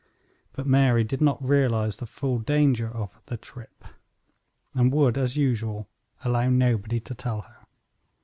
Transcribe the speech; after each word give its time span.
But 0.53 0.65
Mary 0.65 1.03
did 1.03 1.21
not 1.21 1.47
realize 1.47 1.97
the 1.97 2.07
full 2.07 2.39
danger 2.39 2.89
of 2.89 3.21
the 3.27 3.37
trip, 3.37 3.85
and 4.73 4.91
would, 4.91 5.15
as 5.15 5.37
usual, 5.37 5.87
allow 6.25 6.49
nobody 6.49 6.99
to 7.01 7.13
tell 7.13 7.41
her. 7.41 7.57